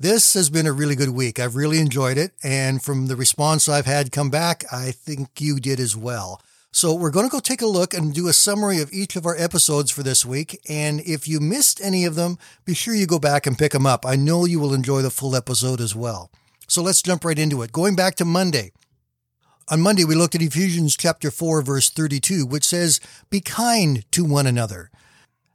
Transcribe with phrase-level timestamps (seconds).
[0.00, 1.40] This has been a really good week.
[1.40, 2.32] I've really enjoyed it.
[2.44, 6.40] And from the response I've had come back, I think you did as well.
[6.70, 9.26] So we're going to go take a look and do a summary of each of
[9.26, 10.60] our episodes for this week.
[10.68, 13.86] And if you missed any of them, be sure you go back and pick them
[13.86, 14.06] up.
[14.06, 16.30] I know you will enjoy the full episode as well.
[16.68, 17.72] So let's jump right into it.
[17.72, 18.70] Going back to Monday.
[19.68, 24.24] On Monday, we looked at Ephesians chapter 4, verse 32, which says, Be kind to
[24.24, 24.90] one another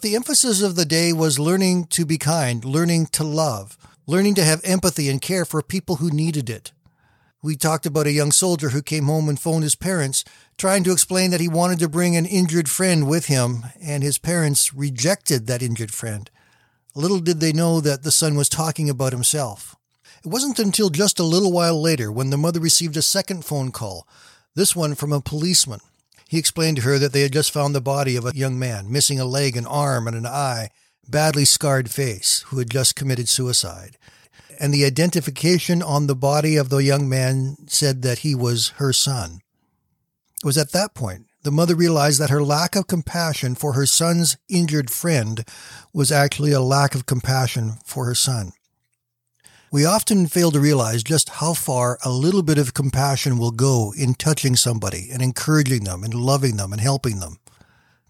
[0.00, 3.76] the emphasis of the day was learning to be kind, learning to love,
[4.08, 6.72] learning to have empathy and care for people who needed it.
[7.42, 10.24] We talked about a young soldier who came home and phoned his parents,
[10.56, 14.16] trying to explain that he wanted to bring an injured friend with him, and his
[14.16, 16.30] parents rejected that injured friend.
[16.94, 19.76] Little did they know that the son was talking about himself.
[20.24, 23.70] It wasn't until just a little while later when the mother received a second phone
[23.70, 24.08] call,
[24.54, 25.80] this one from a policeman.
[26.28, 28.90] He explained to her that they had just found the body of a young man,
[28.90, 30.70] missing a leg, an arm, and an eye,
[31.08, 33.96] badly scarred face, who had just committed suicide.
[34.60, 38.92] And the identification on the body of the young man said that he was her
[38.92, 39.40] son.
[40.42, 43.86] It was at that point the mother realized that her lack of compassion for her
[43.86, 45.44] son's injured friend
[45.94, 48.52] was actually a lack of compassion for her son.
[49.70, 53.92] We often fail to realize just how far a little bit of compassion will go
[53.96, 57.38] in touching somebody and encouraging them and loving them and helping them.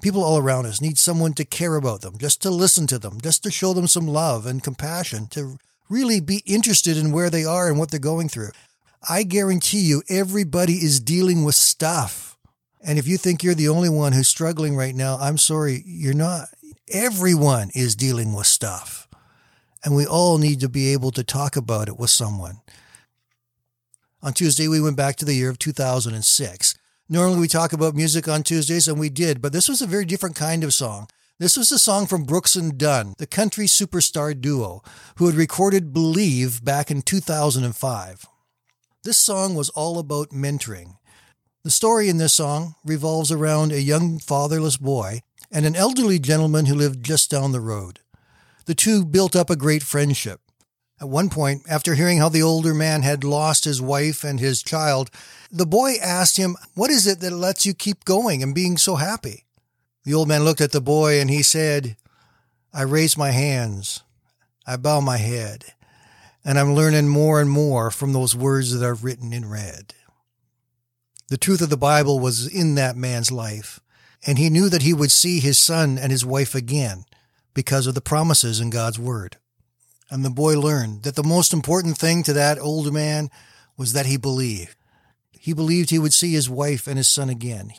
[0.00, 3.20] People all around us need someone to care about them, just to listen to them,
[3.22, 7.44] just to show them some love and compassion, to really be interested in where they
[7.44, 8.50] are and what they're going through.
[9.08, 12.38] I guarantee you, everybody is dealing with stuff.
[12.82, 16.14] And if you think you're the only one who's struggling right now, I'm sorry, you're
[16.14, 16.48] not.
[16.88, 19.08] Everyone is dealing with stuff.
[19.84, 22.60] And we all need to be able to talk about it with someone.
[24.22, 26.74] On Tuesday, we went back to the year of 2006.
[27.12, 30.04] Normally, we talk about music on Tuesdays, and we did, but this was a very
[30.04, 31.08] different kind of song.
[31.40, 34.82] This was a song from Brooks and Dunn, the country superstar duo,
[35.16, 38.26] who had recorded Believe back in 2005.
[39.02, 40.98] This song was all about mentoring.
[41.64, 46.66] The story in this song revolves around a young fatherless boy and an elderly gentleman
[46.66, 47.98] who lived just down the road
[48.70, 50.40] the two built up a great friendship.
[51.00, 54.62] At one point, after hearing how the older man had lost his wife and his
[54.62, 55.10] child,
[55.50, 58.96] the boy asked him, What is it that lets you keep going and being so
[58.96, 59.44] happy?
[60.04, 61.96] The old man looked at the boy and he said,
[62.72, 64.02] I raise my hands,
[64.66, 65.64] I bow my head,
[66.44, 69.94] and I'm learning more and more from those words that are written in red.
[71.28, 73.80] The truth of the Bible was in that man's life,
[74.26, 77.04] and he knew that he would see his son and his wife again
[77.54, 79.36] because of the promises in God's Word.
[80.10, 83.30] And the boy learned that the most important thing to that old man
[83.76, 84.76] was that he believed.
[85.42, 87.72] He believed he would see his wife and his son again.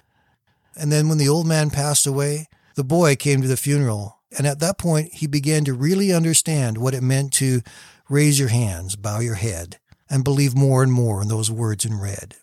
[0.75, 4.17] And then when the old man passed away, the boy came to the funeral.
[4.35, 7.61] And at that point, he began to really understand what it meant to
[8.09, 9.77] raise your hands, bow your head,
[10.09, 12.35] and believe more and more in those words in red.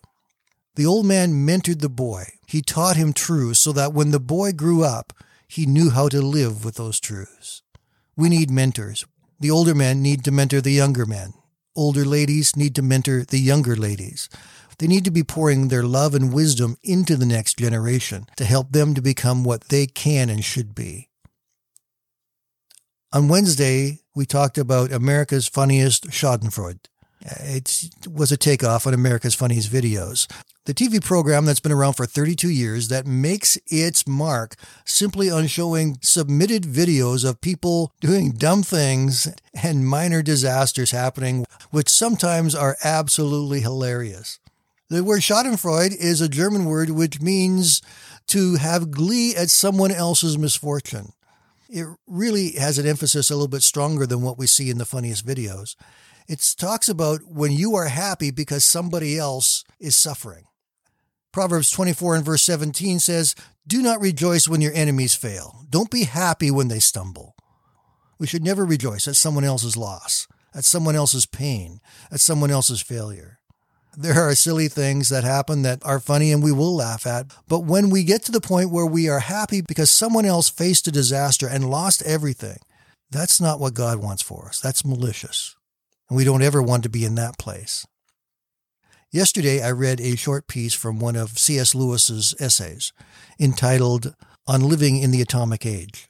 [0.76, 2.34] The old man mentored the boy.
[2.46, 5.12] He taught him truths so that when the boy grew up,
[5.48, 7.62] he knew how to live with those truths.
[8.16, 9.04] We need mentors.
[9.40, 11.32] The older men need to mentor the younger men.
[11.74, 14.28] Older ladies need to mentor the younger ladies.
[14.78, 18.72] They need to be pouring their love and wisdom into the next generation to help
[18.72, 21.08] them to become what they can and should be.
[23.12, 26.86] On Wednesday, we talked about America's Funniest Schadenfreude.
[27.22, 30.28] It was a takeoff on America's Funniest Videos
[30.68, 34.54] the TV program that's been around for 32 years that makes its mark
[34.84, 41.88] simply on showing submitted videos of people doing dumb things and minor disasters happening, which
[41.88, 44.40] sometimes are absolutely hilarious.
[44.90, 47.82] The word Schadenfreude is a German word which means
[48.28, 51.12] to have glee at someone else's misfortune.
[51.68, 54.86] It really has an emphasis a little bit stronger than what we see in the
[54.86, 55.76] funniest videos.
[56.26, 60.44] It talks about when you are happy because somebody else is suffering.
[61.32, 63.34] Proverbs 24 and verse 17 says,
[63.66, 65.66] Do not rejoice when your enemies fail.
[65.68, 67.36] Don't be happy when they stumble.
[68.18, 71.80] We should never rejoice at someone else's loss, at someone else's pain,
[72.10, 73.37] at someone else's failure.
[74.00, 77.64] There are silly things that happen that are funny and we will laugh at, but
[77.64, 80.92] when we get to the point where we are happy because someone else faced a
[80.92, 82.58] disaster and lost everything,
[83.10, 84.60] that's not what God wants for us.
[84.60, 85.56] That's malicious.
[86.08, 87.88] And we don't ever want to be in that place.
[89.10, 91.74] Yesterday, I read a short piece from one of C.S.
[91.74, 92.92] Lewis's essays
[93.40, 94.14] entitled
[94.46, 96.08] On Living in the Atomic Age.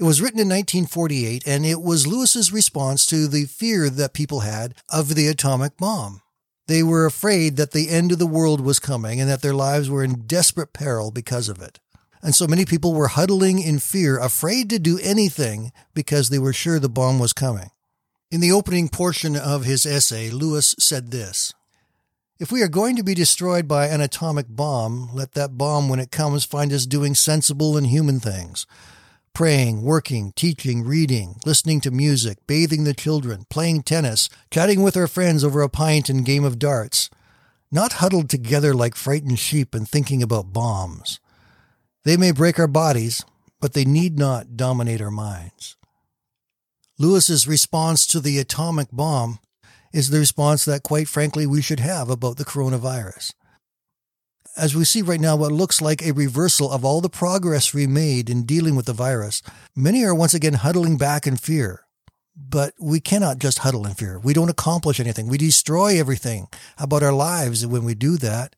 [0.00, 4.40] It was written in 1948, and it was Lewis's response to the fear that people
[4.40, 6.21] had of the atomic bomb.
[6.66, 9.90] They were afraid that the end of the world was coming and that their lives
[9.90, 11.80] were in desperate peril because of it.
[12.22, 16.52] And so many people were huddling in fear, afraid to do anything because they were
[16.52, 17.70] sure the bomb was coming.
[18.30, 21.52] In the opening portion of his essay, Lewis said this
[22.38, 25.98] If we are going to be destroyed by an atomic bomb, let that bomb, when
[25.98, 28.66] it comes, find us doing sensible and human things
[29.34, 35.06] praying, working, teaching, reading, listening to music, bathing the children, playing tennis, chatting with our
[35.06, 37.08] friends over a pint and game of darts,
[37.70, 41.20] not huddled together like frightened sheep and thinking about bombs.
[42.04, 43.24] They may break our bodies,
[43.60, 45.76] but they need not dominate our minds.
[46.98, 49.38] Lewis's response to the atomic bomb
[49.92, 53.32] is the response that, quite frankly, we should have about the coronavirus.
[54.54, 57.86] As we see right now, what looks like a reversal of all the progress we
[57.86, 59.42] made in dealing with the virus,
[59.74, 61.86] many are once again huddling back in fear.
[62.36, 64.18] But we cannot just huddle in fear.
[64.18, 65.28] We don't accomplish anything.
[65.28, 68.54] We destroy everything about our lives when we do that.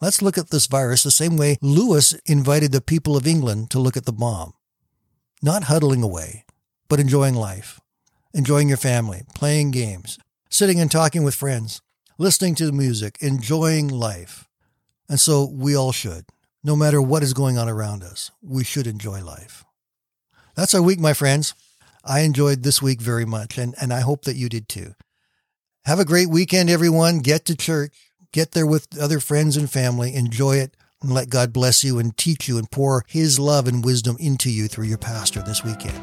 [0.00, 3.80] Let's look at this virus the same way Lewis invited the people of England to
[3.80, 4.54] look at the bomb.
[5.42, 6.44] Not huddling away,
[6.88, 7.80] but enjoying life,
[8.32, 10.16] enjoying your family, playing games,
[10.48, 11.82] sitting and talking with friends,
[12.18, 14.48] listening to music, enjoying life.
[15.08, 16.26] And so we all should.
[16.62, 19.64] No matter what is going on around us, we should enjoy life.
[20.54, 21.54] That's our week, my friends.
[22.04, 24.94] I enjoyed this week very much, and, and I hope that you did too.
[25.84, 27.18] Have a great weekend, everyone.
[27.18, 27.92] Get to church.
[28.32, 32.16] Get there with other friends and family, enjoy it, and let God bless you and
[32.16, 36.00] teach you and pour His love and wisdom into you through your pastor this weekend.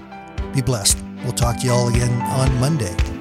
[0.54, 1.04] Be blessed.
[1.24, 3.21] We'll talk to you all again on Monday.